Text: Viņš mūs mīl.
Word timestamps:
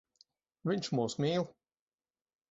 Viņš 0.69 0.89
mūs 0.99 1.15
mīl. 1.25 1.45